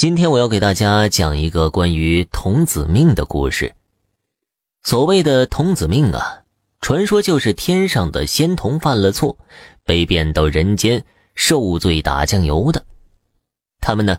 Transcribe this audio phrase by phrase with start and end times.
[0.00, 3.74] 今天我要给大家讲一个关于童子命的故事。
[4.82, 6.44] 所谓的童子命啊，
[6.80, 9.36] 传说就是天上的仙童犯了错，
[9.84, 12.86] 被贬到人间受罪打酱油的。
[13.82, 14.16] 他们呢，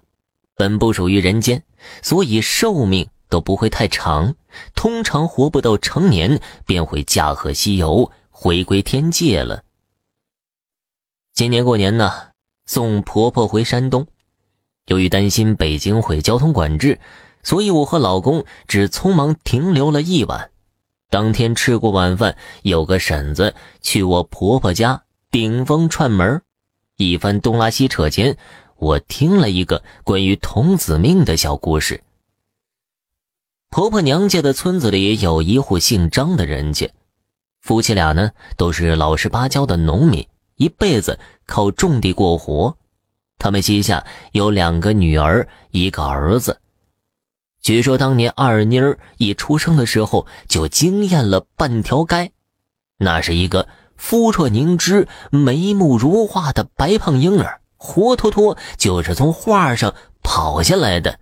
[0.53, 1.63] 本不属于人间，
[2.03, 4.35] 所以寿命都不会太长，
[4.75, 9.63] 通常活不到成年便会驾鹤西游，回归天界了。
[11.33, 12.33] 今年过年呢，
[12.67, 14.05] 送婆婆回山东。
[14.87, 16.99] 由于担心北京会交通管制，
[17.43, 20.51] 所以我和老公只匆忙停留了一晚。
[21.09, 26.41] 当天吃过晚饭，有个婶子去我婆婆家顶风串门，
[26.97, 28.37] 一番东拉西扯间，
[28.77, 32.03] 我听了一个关于童子命的小故事。
[33.69, 36.91] 婆婆娘家的村子里有一户姓张的人家，
[37.61, 42.77] 夫妻俩呢都是老实巴交的农民，一辈子靠种地过活。
[43.41, 46.61] 他们膝下有两个女儿，一个儿子。
[47.59, 52.31] 据说当年二妮儿一出生的时候就惊艳了半条街，
[52.99, 61.19] 那是一个肤若凝脂、眉目如画的白胖婴儿，活脱脱就是从画上跑下来的。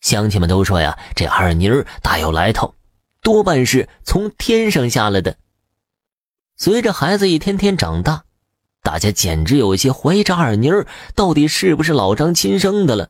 [0.00, 2.74] 乡亲们都说呀，这二妮儿大有来头，
[3.22, 5.36] 多半是从天上下来的。
[6.56, 8.24] 随着孩子一天天长大。
[8.84, 13.08] 大家简直有些怀疑这二妮儿到底是不是老张亲生的了。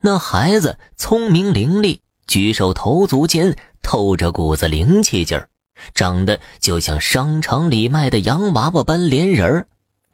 [0.00, 5.48] 那孩子聪明伶俐，举手投足间透着股子灵气劲儿，
[5.94, 9.66] 长得就像商场里卖的洋娃娃般连人儿。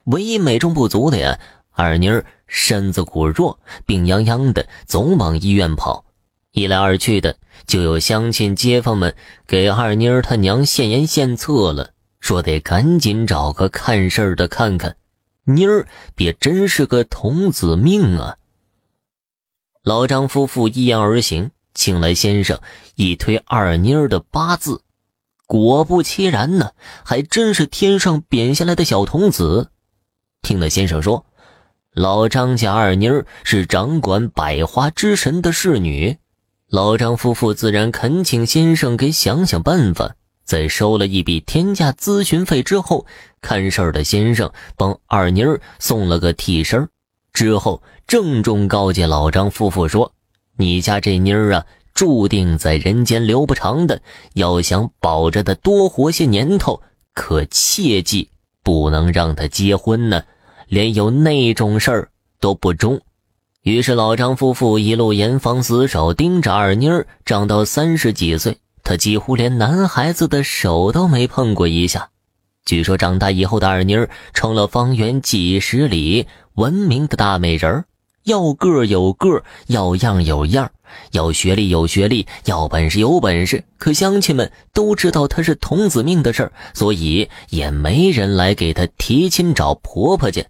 [0.05, 1.39] 唯一美中不足的呀，
[1.73, 6.07] 二妮儿身子骨弱，病殃殃的，总往医院跑。
[6.53, 9.15] 一来二去的，就有乡亲街坊们
[9.47, 14.97] 给二妮儿她娘献言献策了，说得赶紧找个看事儿的看看。
[15.45, 18.37] 妮儿别真是个童子命啊！
[19.83, 22.61] 老张夫妇依言而行，请来先生
[22.95, 24.83] 一推二妮儿的八字，
[25.47, 26.71] 果不其然呢，
[27.05, 29.71] 还真是天上贬下来的小童子。
[30.43, 31.27] 听了先生说，
[31.93, 36.19] 老张家二妮儿是掌管百花之神的侍女，
[36.69, 40.15] 老张夫妇自然恳请先生给想想办法。
[40.45, 43.07] 在收了一笔天价咨询费之后，
[43.41, 46.89] 看事儿的先生帮二妮儿送了个替身
[47.33, 50.13] 之后郑重告诫老张夫妇说
[50.59, 54.03] ：“你家这妮儿啊，注定在人间留不长的，
[54.35, 56.83] 要想保着她多活些年头，
[57.15, 58.29] 可切记
[58.63, 60.23] 不能让她结婚呢，
[60.69, 62.11] 连有那种事儿
[62.41, 63.01] 都不中。”
[63.63, 68.59] 于是老张夫妇一路严防死守，盯着二妮儿长到三十几岁。
[68.85, 72.11] 他几乎连男孩子的手都没碰过一下。
[72.65, 77.85] 据说长大以后的二妮儿成了方圆几十里闻名的大美人儿，
[78.25, 80.71] 要个有个，要样有样，
[81.11, 83.65] 要学历有学历，要本事有本事。
[83.79, 90.47] 可乡亲们都知道她是童子命的事儿，所以也没人来给她提亲找婆婆去。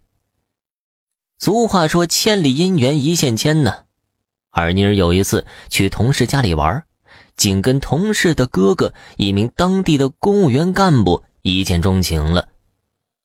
[1.39, 3.85] 俗话说：“千里姻缘一线牵”呢。
[4.51, 6.85] 二妮儿有一次去同事家里玩。
[7.37, 12.49] 竟跟同事的哥哥，一名当地的公务员干部一见钟情了。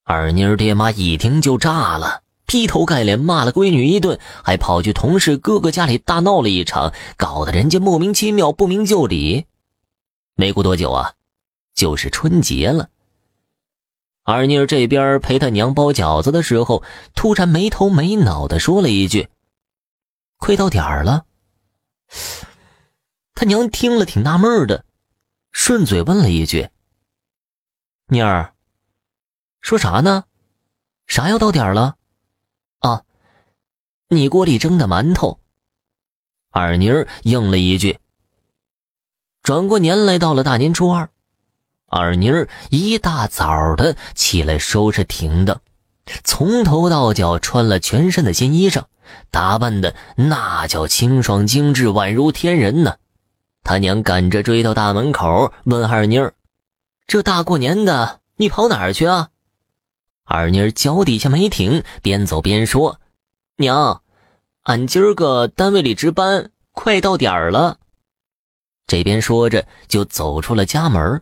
[0.03, 9.45] 二妮儿爹妈一听就炸了，劈头盖脸骂了闺女一顿，还跑去同事哥哥家里大闹了一场，搞得人家莫名其妙、不明就里。
[10.35, 11.13] 没过多久啊，
[11.75, 12.89] 就是春节了。
[14.23, 16.83] 二妮儿这边陪她娘包饺子的时候，
[17.15, 19.29] 突然没头没脑的说了一句
[20.37, 21.25] ：“快到点儿了。”
[23.39, 24.83] 他娘听了挺纳闷的，
[25.51, 26.69] 顺嘴问了一句
[28.09, 28.55] ：“妮儿，
[29.61, 30.23] 说啥呢？
[31.05, 31.97] 啥要到点了？
[32.79, 33.03] 啊，
[34.07, 35.39] 你锅里蒸的馒头。”
[36.49, 37.99] 二妮儿应了一句。
[39.43, 41.07] 转过年来到了大年初二，
[41.85, 45.61] 二妮儿一大早的起来收拾停当，
[46.23, 48.85] 从头到脚穿了全身的新衣裳，
[49.29, 52.97] 打扮的那叫清爽精致，宛如天人呢。
[53.67, 56.33] 他娘赶着追到大门口，问二妮儿
[57.05, 59.27] ：“这大过年的，你跑哪儿去啊？”
[60.23, 63.01] 二妮儿脚底下没停，边走边说
[63.59, 64.03] ：“娘，
[64.63, 67.79] 俺今儿个单位里值班，快到点儿了。”
[68.87, 71.21] 这边说着就走出了家门。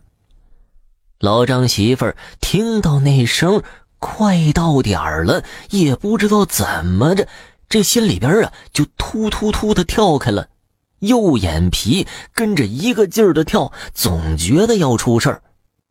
[1.18, 3.60] 老张媳妇儿听到那声
[3.98, 7.26] “快到点儿了”，也不知道怎么着，
[7.68, 10.48] 这心里边啊就突突突的跳开了。
[11.00, 15.42] 右眼皮跟着一个劲儿的跳，总觉得要出事儿。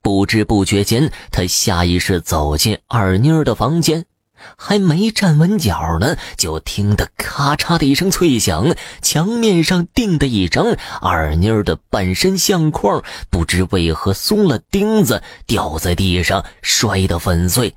[0.01, 4.05] 不知不觉间，他下意识走进二妮儿的房间，
[4.55, 17.73] 还没站稳脚呢，就听得咔嚓的一声脆响，墙面上钉的一张二妮儿的半身相框，不知为何松了钉子，掉在地上，摔得粉碎。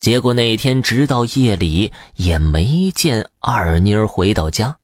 [0.00, 4.78] 结果那天直到夜里也没见二妮儿回到家。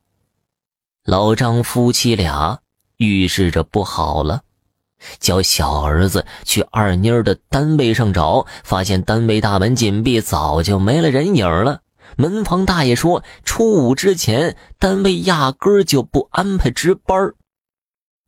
[1.08, 2.58] 老张夫妻俩
[2.98, 4.42] 预示着不好了。
[5.18, 11.80] 叫小儿子去二妮儿的单位上找，发现单位大门紧闭，早就没了人影了。
[12.18, 17.32] 门房大爷说，初五之前单位压根就不安排值班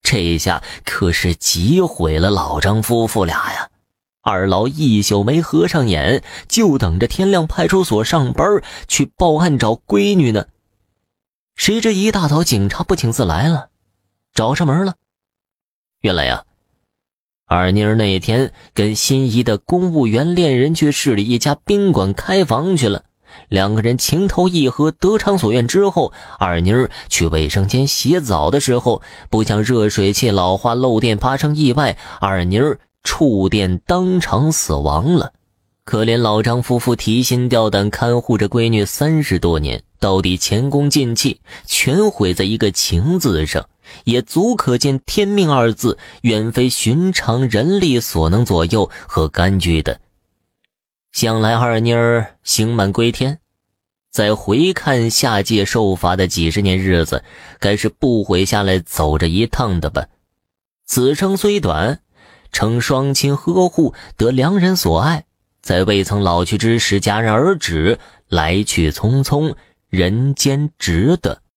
[0.00, 3.68] 这下可是急毁了老张夫妇俩呀！
[4.22, 10.46] 二老一宿没合上眼，就等着天亮派出所上班去报案找闺女呢。
[11.60, 13.68] 谁知一大早警察不请自来了，
[14.32, 14.94] 找上门了。
[16.00, 16.44] 原来呀。
[17.44, 23.04] 二妮儿那天跟心仪的公务员恋人去市里一家宾馆开房去了，
[23.50, 35.34] 两个人情投意合，得偿所愿之后，二妮儿去卫生间洗澡的时候，不想热水器老化漏电发生意外，二妮儿触电当场死亡了。
[35.84, 43.68] 可怜老张夫妇提心吊胆看护着闺女三十多年，到底前功尽弃，全毁在一个情字上。
[44.04, 50.00] 也足可见“天命”二字远非寻常人力所能左右和甘居的。
[51.10, 53.40] 想来二妮儿刑满归天，
[54.12, 57.24] 再回看下界受罚的几十年日子，
[57.58, 60.06] 该是不悔下来走这一趟的吧？
[60.86, 62.00] 此生虽短，
[62.52, 65.24] 承双亲呵护，得良人所爱，
[65.60, 67.98] 在未曾老去之时戛然而止，
[68.28, 69.56] 来去匆匆，
[69.90, 71.42] 人间值得。